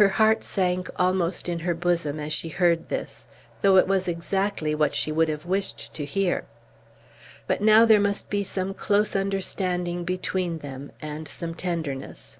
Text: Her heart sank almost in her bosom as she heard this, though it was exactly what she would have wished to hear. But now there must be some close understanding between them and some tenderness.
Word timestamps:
Her 0.00 0.08
heart 0.08 0.44
sank 0.44 0.88
almost 0.96 1.46
in 1.46 1.58
her 1.58 1.74
bosom 1.74 2.18
as 2.18 2.32
she 2.32 2.48
heard 2.48 2.88
this, 2.88 3.26
though 3.60 3.76
it 3.76 3.86
was 3.86 4.08
exactly 4.08 4.74
what 4.74 4.94
she 4.94 5.12
would 5.12 5.28
have 5.28 5.44
wished 5.44 5.92
to 5.92 6.06
hear. 6.06 6.46
But 7.46 7.60
now 7.60 7.84
there 7.84 8.00
must 8.00 8.30
be 8.30 8.44
some 8.44 8.72
close 8.72 9.14
understanding 9.14 10.04
between 10.04 10.60
them 10.60 10.90
and 11.02 11.28
some 11.28 11.54
tenderness. 11.54 12.38